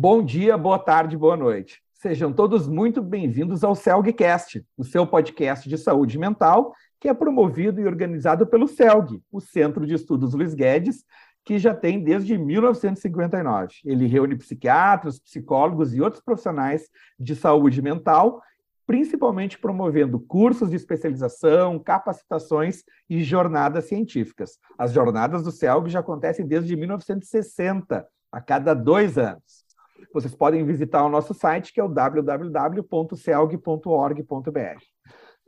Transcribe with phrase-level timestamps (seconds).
[0.00, 1.82] Bom dia, boa tarde, boa noite.
[1.92, 7.80] Sejam todos muito bem-vindos ao CELGcast, o seu podcast de saúde mental, que é promovido
[7.80, 11.04] e organizado pelo CELG, o Centro de Estudos Luiz Guedes,
[11.44, 13.74] que já tem desde 1959.
[13.84, 18.40] Ele reúne psiquiatras, psicólogos e outros profissionais de saúde mental,
[18.86, 24.60] principalmente promovendo cursos de especialização, capacitações e jornadas científicas.
[24.78, 29.66] As jornadas do CELG já acontecem desde 1960, a cada dois anos
[30.12, 34.82] vocês podem visitar o nosso site, que é o www.celg.org.br.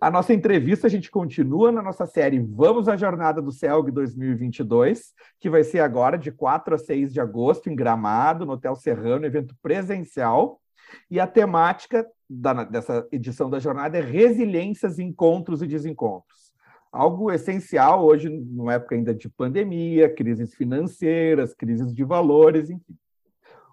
[0.00, 5.12] A nossa entrevista, a gente continua na nossa série Vamos à Jornada do CELG 2022,
[5.38, 9.26] que vai ser agora de 4 a 6 de agosto, em Gramado, no Hotel Serrano,
[9.26, 10.58] evento presencial.
[11.10, 16.50] E a temática da, dessa edição da jornada é resiliências, encontros e desencontros.
[16.90, 22.96] Algo essencial hoje, numa época ainda de pandemia, crises financeiras, crises de valores, enfim.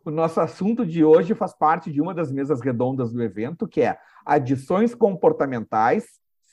[0.07, 3.81] O nosso assunto de hoje faz parte de uma das mesas redondas do evento, que
[3.81, 6.05] é adições comportamentais,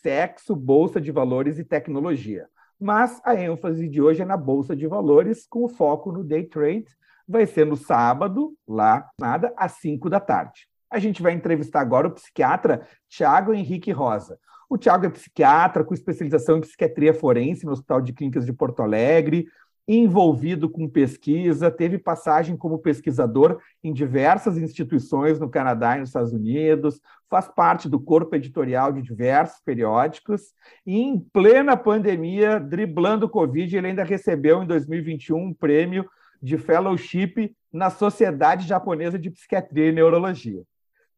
[0.02, 2.48] sexo, bolsa de valores e tecnologia.
[2.80, 6.86] Mas a ênfase de hoje é na bolsa de valores, com foco no day trade.
[7.28, 10.66] Vai ser no sábado, lá, nada, às 5 da tarde.
[10.90, 14.36] A gente vai entrevistar agora o psiquiatra Tiago Henrique Rosa.
[14.68, 18.82] O Tiago é psiquiatra com especialização em psiquiatria forense no Hospital de Clínicas de Porto
[18.82, 19.46] Alegre,
[19.86, 26.32] envolvido com pesquisa, teve passagem como pesquisador em diversas instituições no Canadá e nos Estados
[26.32, 30.54] Unidos, faz parte do corpo editorial de diversos periódicos,
[30.86, 36.08] e em plena pandemia, driblando o Covid, ele ainda recebeu em 2021 um prêmio
[36.40, 40.62] de fellowship na Sociedade Japonesa de Psiquiatria e Neurologia.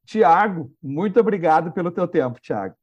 [0.04, 2.74] Tiago, muito obrigado pelo teu tempo, Tiago.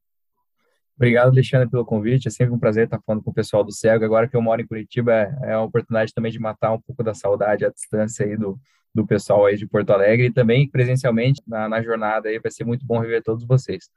[0.96, 2.28] Obrigado, Alexandre, pelo convite.
[2.28, 4.04] É sempre um prazer estar falando com o pessoal do Cego.
[4.04, 7.02] Agora que eu moro em Curitiba, é, é uma oportunidade também de matar um pouco
[7.02, 8.58] da saudade à distância aí do,
[8.94, 12.38] do pessoal aí de Porto Alegre e também presencialmente na, na jornada aí.
[12.38, 13.90] Vai ser muito bom rever todos vocês.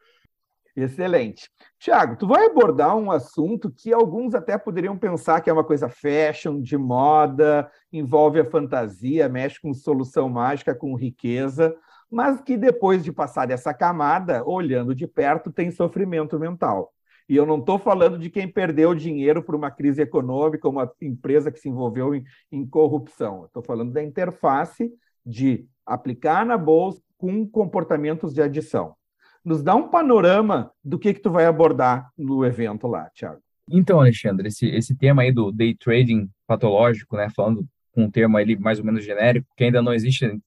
[0.75, 1.49] Excelente.
[1.79, 5.89] Tiago, tu vai abordar um assunto que alguns até poderiam pensar que é uma coisa
[5.89, 11.75] fashion, de moda, envolve a fantasia, mexe com solução mágica, com riqueza,
[12.09, 16.93] mas que depois de passar essa camada, olhando de perto, tem sofrimento mental.
[17.29, 21.51] E eu não estou falando de quem perdeu dinheiro por uma crise econômica, uma empresa
[21.51, 23.45] que se envolveu em, em corrupção.
[23.45, 24.89] Estou falando da interface
[25.25, 28.95] de aplicar na bolsa com comportamentos de adição.
[29.43, 33.41] Nos dá um panorama do que, que tu vai abordar no evento lá, Thiago.
[33.69, 38.37] Então, Alexandre, esse, esse tema aí do day trading patológico, né, falando com um termo
[38.37, 40.39] aí mais ou menos genérico, que ainda não existe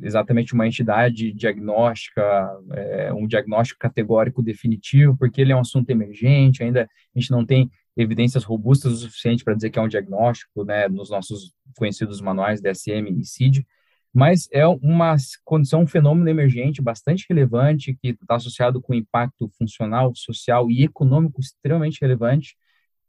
[0.00, 2.22] exatamente uma entidade diagnóstica,
[2.72, 7.44] é, um diagnóstico categórico definitivo, porque ele é um assunto emergente, ainda a gente não
[7.46, 12.20] tem evidências robustas o suficiente para dizer que é um diagnóstico, né, nos nossos conhecidos
[12.20, 13.66] manuais DSM e CID,
[14.12, 20.12] mas é uma condição, um fenômeno emergente bastante relevante, que está associado com impacto funcional,
[20.14, 22.56] social e econômico extremamente relevante.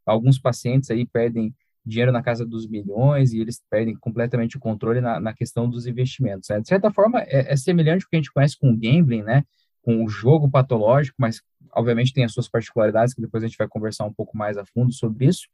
[0.05, 1.53] Alguns pacientes aí perdem
[1.89, 5.87] dinheiro na casa dos milhões e eles perdem completamente o controle na, na questão dos
[5.87, 6.49] investimentos.
[6.49, 6.61] Né?
[6.61, 9.43] De certa forma, é, é, semelhante ao que a gente conhece com o gambling, né?
[9.81, 11.41] com o jogo patológico, mas
[11.73, 14.65] obviamente tem as suas particularidades, que depois a gente vai conversar um pouco mais a
[14.65, 15.47] fundo sobre isso.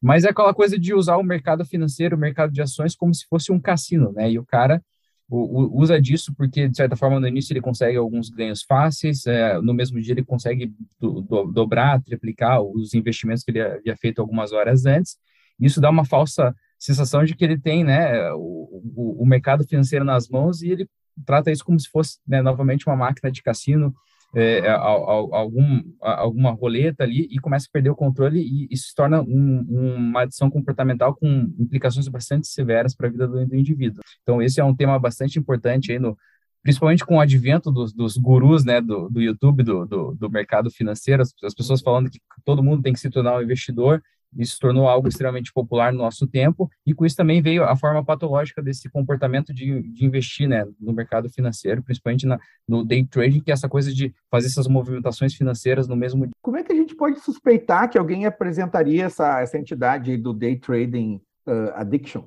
[0.00, 3.26] Mas é aquela coisa de usar o mercado financeiro, o mercado de ações, como se
[3.26, 4.30] fosse um cassino, né?
[4.30, 4.82] E o cara
[5.30, 9.24] o, o, usa disso porque, de certa forma, no início ele consegue alguns ganhos fáceis,
[9.26, 13.96] é, no mesmo dia ele consegue do, do, dobrar, triplicar os investimentos que ele havia
[13.96, 15.16] feito algumas horas antes,
[15.60, 20.04] isso dá uma falsa sensação de que ele tem né, o, o, o mercado financeiro
[20.04, 20.88] nas mãos e ele
[21.26, 23.94] trata isso como se fosse né, novamente uma máquina de cassino,
[24.34, 28.94] é, é algum, alguma roleta ali e começa a perder o controle e isso se
[28.94, 34.02] torna um, uma adição comportamental com implicações bastante severas para a vida do, do, indivíduo.
[34.22, 36.16] Então esse é um tema bastante importante aí no
[36.62, 40.70] principalmente com o advento dos, dos gurus né, do, do YouTube, do, do, do mercado
[40.70, 44.02] financeiro, as, as pessoas falando que todo mundo tem que se tornar um investidor
[44.36, 47.76] isso se tornou algo extremamente popular no nosso tempo, e com isso também veio a
[47.76, 53.04] forma patológica desse comportamento de, de investir né, no mercado financeiro, principalmente na, no day
[53.04, 56.32] trading, que é essa coisa de fazer essas movimentações financeiras no mesmo dia.
[56.42, 60.56] Como é que a gente pode suspeitar que alguém apresentaria essa, essa entidade do day
[60.56, 62.24] trading uh, addiction?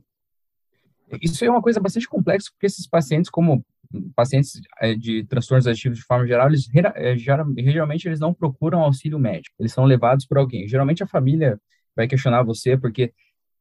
[1.21, 3.63] Isso é uma coisa bastante complexa, porque esses pacientes, como
[4.15, 9.19] pacientes eh, de transtornos aditivos de forma geral, eles eh, geralmente eles não procuram auxílio
[9.19, 10.67] médico, eles são levados por alguém.
[10.67, 11.59] Geralmente a família
[11.95, 13.13] vai questionar você porque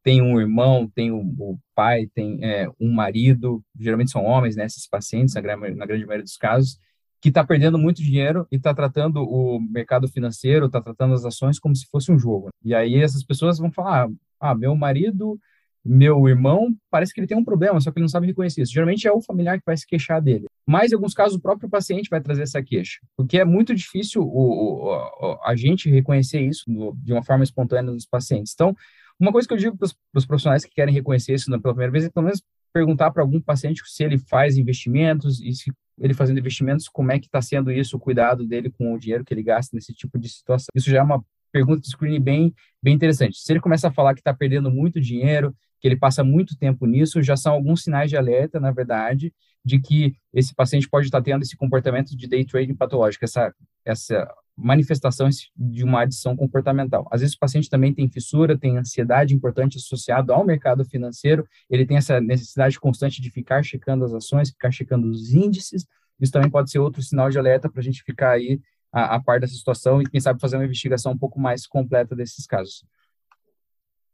[0.02, 4.86] tem um irmão, tem o, pai, tem é, um marido, geralmente são homens, né, esses
[4.86, 6.78] pacientes, na, na grande maioria dos casos,
[7.20, 11.60] que está perdendo muito dinheiro e está tratando o mercado financeiro, está tratando as ações
[11.60, 12.48] como se fosse um jogo.
[12.64, 14.08] E aí essas pessoas vão falar,
[14.40, 15.38] ah, meu marido
[15.84, 18.72] meu irmão parece que ele tem um problema, só que ele não sabe reconhecer isso.
[18.72, 20.46] Geralmente é o familiar que vai se queixar dele.
[20.66, 24.22] Mas, em alguns casos, o próprio paciente vai trazer essa queixa, porque é muito difícil
[24.22, 26.64] o, o, a gente reconhecer isso
[26.96, 28.52] de uma forma espontânea dos pacientes.
[28.54, 28.76] Então,
[29.18, 32.04] uma coisa que eu digo para os profissionais que querem reconhecer isso pela primeira vez
[32.04, 32.42] é pelo menos
[32.72, 37.18] perguntar para algum paciente se ele faz investimentos e se ele fazendo investimentos, como é
[37.18, 40.18] que está sendo isso, o cuidado dele com o dinheiro que ele gasta nesse tipo
[40.18, 40.66] de situação.
[40.74, 43.38] Isso já é uma pergunta de screening bem, bem interessante.
[43.38, 46.86] Se ele começa a falar que está perdendo muito dinheiro, que ele passa muito tempo
[46.86, 49.34] nisso, já são alguns sinais de alerta, na verdade,
[49.64, 53.52] de que esse paciente pode estar tendo esse comportamento de day trading patológico, essa,
[53.84, 57.08] essa manifestação de uma adição comportamental.
[57.10, 61.84] Às vezes o paciente também tem fissura, tem ansiedade importante associado ao mercado financeiro, ele
[61.84, 65.84] tem essa necessidade constante de ficar checando as ações, ficar checando os índices,
[66.20, 68.60] isso também pode ser outro sinal de alerta para a gente ficar aí
[68.92, 72.14] a, a par dessa situação e, quem sabe, fazer uma investigação um pouco mais completa
[72.14, 72.84] desses casos.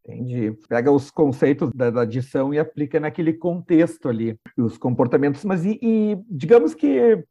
[0.08, 0.52] Entendi.
[0.66, 5.44] Pega os conceitos da, da adição e aplica naquele contexto ali, os comportamentos.
[5.44, 7.22] Mas e, e digamos que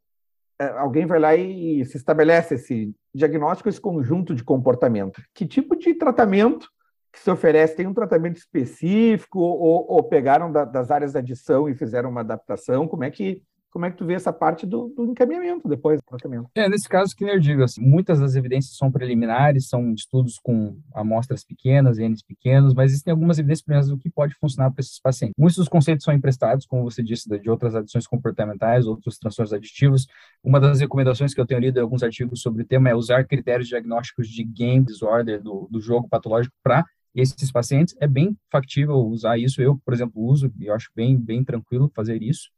[0.60, 5.20] é, alguém vai lá e se estabelece esse diagnóstico, esse conjunto de comportamento.
[5.34, 6.68] Que tipo de tratamento
[7.12, 7.74] que se oferece?
[7.74, 12.20] Tem um tratamento específico ou, ou pegaram da, das áreas da adição e fizeram uma
[12.20, 12.86] adaptação?
[12.86, 16.04] Como é que como é que tu vê essa parte do, do encaminhamento depois do
[16.04, 16.48] tratamento?
[16.54, 20.78] É, nesse caso, que eu digo, assim, muitas das evidências são preliminares, são estudos com
[20.94, 25.00] amostras pequenas, N pequenos, mas existem algumas evidências preliminares do que pode funcionar para esses
[25.00, 25.34] pacientes.
[25.38, 30.06] Muitos dos conceitos são emprestados, como você disse, de outras adições comportamentais, outros transtornos aditivos.
[30.42, 33.24] Uma das recomendações que eu tenho lido em alguns artigos sobre o tema é usar
[33.24, 37.94] critérios diagnósticos de game disorder, do, do jogo patológico, para esses pacientes.
[38.00, 39.60] É bem factível usar isso.
[39.60, 42.50] Eu, por exemplo, uso e acho bem, bem tranquilo fazer isso.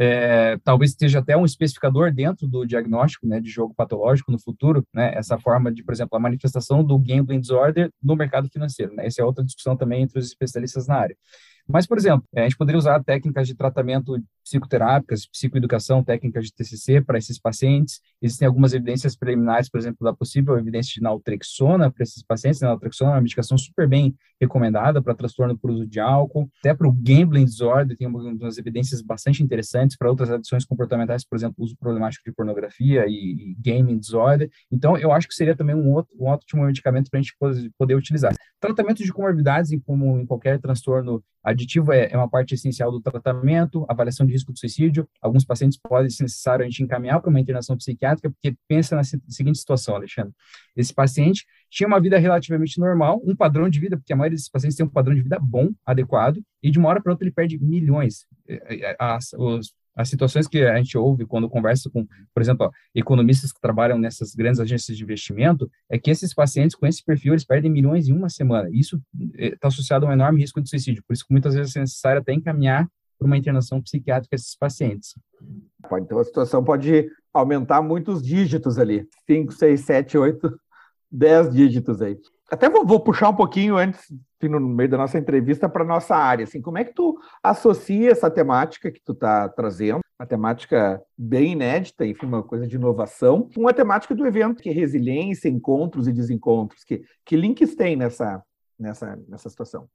[0.00, 4.86] É, talvez esteja até um especificador dentro do diagnóstico né, de jogo patológico no futuro,
[4.94, 8.94] né, essa forma de, por exemplo, a manifestação do gambling disorder no mercado financeiro.
[8.94, 11.16] Né, essa é outra discussão também entre os especialistas na área.
[11.66, 17.00] Mas, por exemplo, a gente poderia usar técnicas de tratamento psicoterápicas, psicoeducação, técnicas de TCC
[17.00, 18.00] para esses pacientes.
[18.20, 22.60] Existem algumas evidências preliminares, por exemplo, da possível evidência de naltrexona para esses pacientes.
[22.60, 26.88] Naltrexona é uma medicação super bem recomendada para transtorno por uso de álcool, até para
[26.88, 31.76] o gambling disorder, tem algumas evidências bastante interessantes para outras adições comportamentais, por exemplo, uso
[31.76, 34.48] problemático de pornografia e, e gaming disorder.
[34.70, 37.70] Então, eu acho que seria também um, outro, um ótimo medicamento para a gente poder,
[37.76, 38.34] poder utilizar.
[38.60, 43.84] Tratamento de comorbidades, como em qualquer transtorno aditivo, é, é uma parte essencial do tratamento,
[43.88, 45.08] avaliação de risco de suicídio.
[45.20, 49.04] Alguns pacientes podem, se necessário, a gente encaminhar para uma internação psiquiátrica, porque pensa na
[49.04, 50.32] seguinte situação, Alexandre.
[50.76, 54.48] Esse paciente tinha uma vida relativamente normal, um padrão de vida, porque a maioria desses
[54.48, 57.34] pacientes tem um padrão de vida bom, adequado, e de uma hora para outra ele
[57.34, 58.26] perde milhões.
[58.48, 62.66] É, é, as, os, as situações que a gente ouve quando conversa com, por exemplo,
[62.66, 67.04] ó, economistas que trabalham nessas grandes agências de investimento, é que esses pacientes com esse
[67.04, 68.68] perfil, eles perdem milhões em uma semana.
[68.72, 69.02] Isso
[69.36, 71.02] está associado a um enorme risco de suicídio.
[71.04, 72.88] Por isso que muitas vezes é necessário até encaminhar
[73.18, 75.14] para uma internação psiquiátrica esses pacientes.
[76.00, 79.06] Então, a situação pode aumentar muitos dígitos ali.
[79.26, 80.60] 5, 6, 7, 8,
[81.10, 82.16] 10 dígitos aí.
[82.50, 84.00] Até vou, vou puxar um pouquinho antes,
[84.42, 86.44] no meio da nossa entrevista, para nossa área.
[86.44, 91.52] Assim, como é que tu associa essa temática que tu está trazendo, uma temática bem
[91.52, 96.08] inédita, enfim, uma coisa de inovação, com a temática do evento, que é resiliência, encontros
[96.08, 96.82] e desencontros.
[96.84, 98.42] Que, que links tem nessa,
[98.78, 99.88] nessa, nessa situação?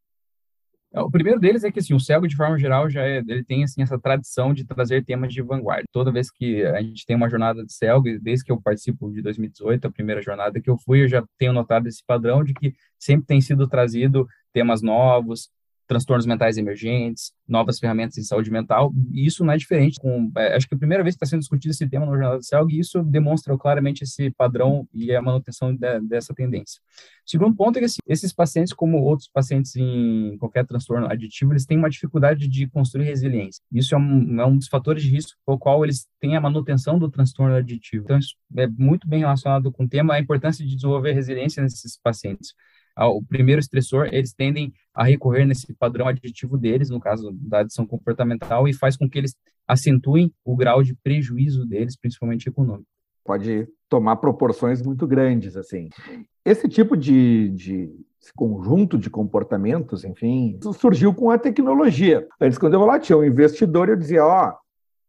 [0.94, 3.44] É, o primeiro deles é que assim, o cego de forma geral já é, ele
[3.44, 5.84] tem assim essa tradição de trazer temas de vanguarda.
[5.92, 9.22] Toda vez que a gente tem uma jornada de cego, desde que eu participo de
[9.22, 12.74] 2018, a primeira jornada que eu fui, eu já tenho notado esse padrão de que
[13.00, 15.50] sempre tem sido trazido temas novos,
[15.88, 20.00] transtornos mentais emergentes, novas ferramentas de saúde mental, e isso não é diferente.
[20.00, 22.38] Com, é, acho que a primeira vez que está sendo discutido esse tema no Jornal
[22.38, 26.82] do Céu, e isso demonstra claramente esse padrão e a manutenção de, dessa tendência.
[27.26, 31.54] O segundo ponto é que assim, esses pacientes, como outros pacientes em qualquer transtorno aditivo,
[31.54, 33.62] eles têm uma dificuldade de construir resiliência.
[33.72, 36.98] Isso é um, é um dos fatores de risco pelo qual eles têm a manutenção
[37.00, 38.04] do transtorno aditivo.
[38.04, 41.98] Então, isso é muito bem relacionado com o tema, a importância de desenvolver resiliência nesses
[41.98, 42.54] pacientes
[42.98, 47.86] o primeiro estressor, eles tendem a recorrer nesse padrão aditivo deles, no caso da adição
[47.86, 49.36] comportamental, e faz com que eles
[49.68, 52.88] acentuem o grau de prejuízo deles, principalmente econômico.
[53.24, 55.90] Pode tomar proporções muito grandes, assim.
[56.46, 57.90] Esse tipo de, de
[58.22, 62.28] esse conjunto de comportamentos, enfim, surgiu com a tecnologia.
[62.40, 64.58] Antes, quando eu lá, tinha um investidor, eu dizia, ó, oh,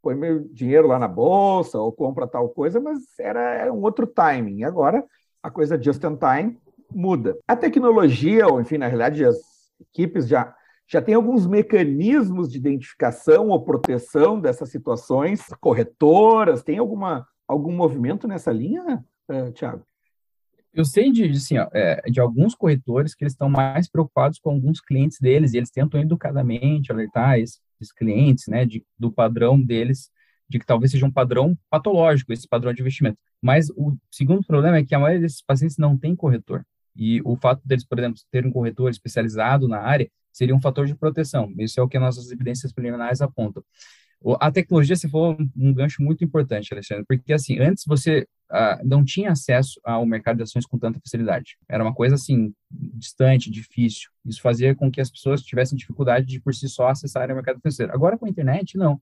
[0.03, 4.07] põe meu dinheiro lá na bolsa ou compra tal coisa, mas era, era um outro
[4.07, 4.64] timing.
[4.64, 5.05] Agora,
[5.43, 6.59] a coisa just in time,
[6.94, 7.36] muda.
[7.46, 9.36] A tecnologia, ou enfim, na realidade, as
[9.80, 10.54] equipes já,
[10.86, 18.28] já têm alguns mecanismos de identificação ou proteção dessas situações, corretoras, tem alguma, algum movimento
[18.28, 19.84] nessa linha, uh, Tiago?
[20.72, 24.50] Eu sei de, assim, ó, é, de alguns corretores que eles estão mais preocupados com
[24.50, 27.60] alguns clientes deles e eles tentam educadamente alertar esses
[27.96, 30.10] clientes, né, de, do padrão deles,
[30.48, 33.16] de que talvez seja um padrão patológico, esse padrão de investimento.
[33.40, 36.66] Mas o segundo problema é que a maioria desses pacientes não tem corretor.
[36.96, 40.86] E o fato deles, por exemplo, terem um corretor especializado na área seria um fator
[40.86, 41.52] de proteção.
[41.58, 43.62] Isso é o que nossas evidências preliminares apontam.
[44.40, 49.04] A tecnologia, se for um gancho muito importante, Alexandre, porque assim, antes você uh, não
[49.04, 51.58] tinha acesso ao mercado de ações com tanta facilidade.
[51.68, 54.08] Era uma coisa assim, distante, difícil.
[54.24, 57.60] Isso fazia com que as pessoas tivessem dificuldade de por si só acessarem o mercado
[57.60, 57.92] financeiro.
[57.92, 58.98] Agora com a internet, não.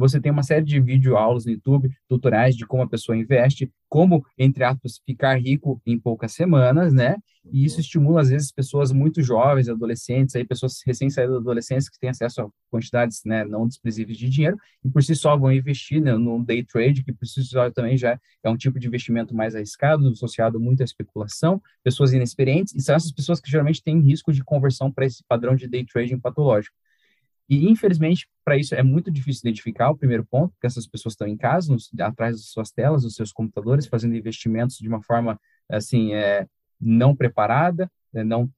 [0.00, 3.70] Você tem uma série de vídeo aulas no YouTube, tutoriais de como a pessoa investe,
[3.86, 7.16] como, entre aspas, ficar rico em poucas semanas, né?
[7.52, 11.98] E isso estimula, às vezes, pessoas muito jovens, adolescentes, aí, pessoas recém-saídas da adolescência que
[11.98, 16.00] têm acesso a quantidades né, não desprezíveis de dinheiro e por si só vão investir
[16.00, 19.34] né, no day trade, que por si só também já é um tipo de investimento
[19.34, 24.00] mais arriscado, associado muito à especulação, pessoas inexperientes, e são essas pessoas que geralmente têm
[24.00, 26.76] risco de conversão para esse padrão de day trading patológico.
[27.50, 31.26] E, infelizmente, para isso é muito difícil identificar o primeiro ponto, porque essas pessoas estão
[31.26, 35.36] em casa, nos, atrás das suas telas, dos seus computadores, fazendo investimentos de uma forma,
[35.68, 36.46] assim, é,
[36.80, 38.48] não preparada, né, não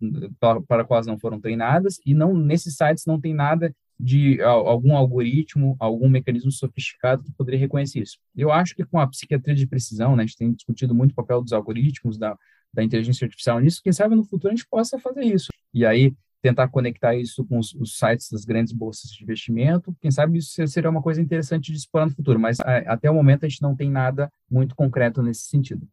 [0.68, 5.74] para quais não foram treinadas, e não nesses sites não tem nada de algum algoritmo,
[5.78, 8.18] algum mecanismo sofisticado que poderia reconhecer isso.
[8.36, 11.14] Eu acho que com a psiquiatria de precisão, né, a gente tem discutido muito o
[11.14, 12.36] papel dos algoritmos, da,
[12.74, 15.48] da inteligência artificial nisso, quem sabe no futuro a gente possa fazer isso.
[15.72, 19.94] E aí, tentar conectar isso com os, os, sites das grandes bolsas de investimento.
[20.00, 23.14] Quem sabe isso seria uma coisa interessante de explorar no futuro, mas a, até o
[23.14, 25.86] momento a gente não tem nada muito concreto nesse sentido.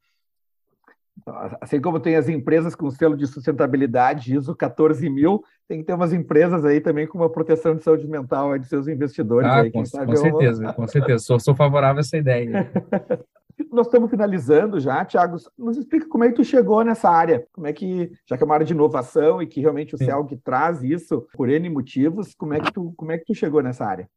[1.61, 6.13] Assim como tem as empresas com selo de sustentabilidade ISO 14000, tem que ter umas
[6.13, 9.47] empresas aí também com uma proteção de saúde mental de seus investidores.
[9.47, 11.23] Ah, aí, com, com certeza, com certeza.
[11.23, 12.71] Sou, sou favorável a essa ideia.
[13.71, 15.37] Nós estamos finalizando já, Thiago.
[15.57, 17.45] Nos explica como é que tu chegou nessa área.
[17.51, 20.05] Como é que, já que é uma área de inovação e que realmente o Sim.
[20.05, 23.61] CELG traz isso por N motivos, como é que tu, como é que tu chegou
[23.61, 24.09] nessa área?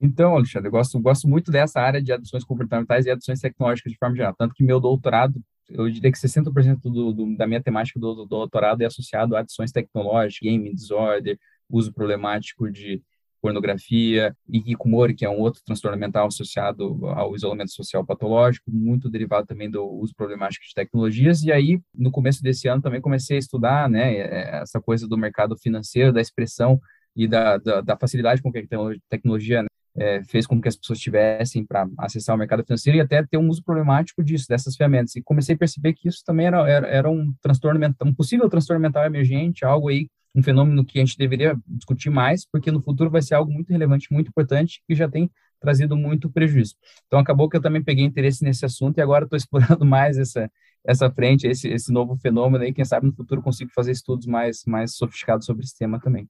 [0.00, 3.98] Então, Alexandre, eu gosto, gosto muito dessa área de adições comportamentais e adições tecnológicas de
[3.98, 4.34] forma geral.
[4.36, 5.40] Tanto que meu doutorado,
[5.70, 9.40] eu diria que 60% do, do, da minha temática do, do doutorado é associado a
[9.40, 13.02] adições tecnológicas, game disorder, uso problemático de
[13.46, 19.08] pornografia, e hikikomori, que é um outro transtorno mental associado ao isolamento social patológico, muito
[19.08, 21.44] derivado também do uso problemático de tecnologias.
[21.44, 25.16] E aí, no começo desse ano, também comecei a estudar né, é, essa coisa do
[25.16, 26.80] mercado financeiro, da expressão
[27.14, 28.62] e da, da, da facilidade com que a
[29.08, 33.00] tecnologia né, é, fez com que as pessoas tivessem para acessar o mercado financeiro e
[33.00, 35.14] até ter um uso problemático disso, dessas ferramentas.
[35.14, 38.48] E comecei a perceber que isso também era, era, era um transtorno mental, um possível
[38.48, 42.82] transtorno mental emergente, algo aí um fenômeno que a gente deveria discutir mais, porque no
[42.82, 46.74] futuro vai ser algo muito relevante, muito importante, que já tem trazido muito prejuízo.
[47.06, 50.50] Então, acabou que eu também peguei interesse nesse assunto e agora estou explorando mais essa,
[50.84, 54.62] essa frente, esse, esse novo fenômeno aí, quem sabe no futuro consigo fazer estudos mais,
[54.66, 56.28] mais sofisticados sobre esse tema também.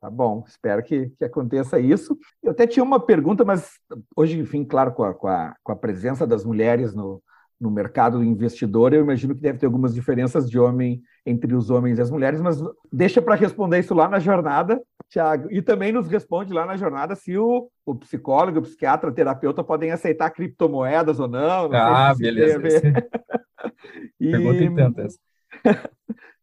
[0.00, 2.16] Tá bom, espero que, que aconteça isso.
[2.42, 3.72] Eu até tinha uma pergunta, mas
[4.16, 7.22] hoje, enfim, claro, com a, com a, com a presença das mulheres no,
[7.60, 11.98] no mercado investidor, eu imagino que deve ter algumas diferenças de homem entre os homens
[11.98, 15.50] e as mulheres, mas deixa para responder isso lá na jornada, Tiago.
[15.50, 19.64] E também nos responde lá na jornada se o, o psicólogo, o psiquiatra, o terapeuta
[19.64, 21.68] podem aceitar criptomoedas ou não.
[21.68, 22.60] não ah, beleza.
[24.20, 24.30] e...
[24.30, 25.18] Pergunta tantas.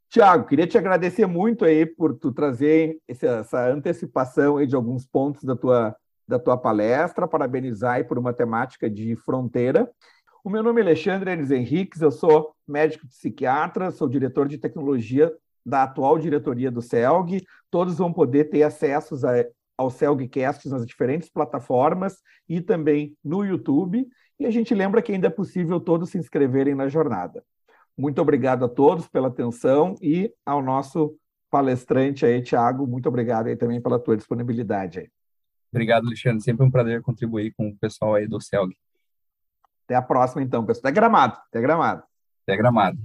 [0.10, 5.44] Tiago, queria te agradecer muito aí por tu trazer essa antecipação aí de alguns pontos
[5.44, 5.96] da tua,
[6.28, 9.90] da tua palestra, parabenizar aí por uma temática de fronteira.
[10.46, 15.34] O meu nome é Alexandre Enes Henriques, eu sou médico psiquiatra, sou diretor de tecnologia
[15.66, 17.46] da atual diretoria do CELG.
[17.72, 19.16] Todos vão poder ter acesso
[19.78, 24.06] ao CELGcast nas diferentes plataformas e também no YouTube.
[24.38, 27.42] E a gente lembra que ainda é possível todos se inscreverem na jornada.
[27.98, 31.16] Muito obrigado a todos pela atenção e ao nosso
[31.50, 35.10] palestrante aí, Tiago, muito obrigado aí também pela tua disponibilidade.
[35.72, 36.44] Obrigado, Alexandre.
[36.44, 38.76] Sempre um prazer contribuir com o pessoal aí do CELG.
[39.94, 40.90] Até a próxima, então, pessoal.
[40.90, 41.38] Até gramado.
[41.50, 42.04] Até gramado.
[42.44, 42.98] Até gramado.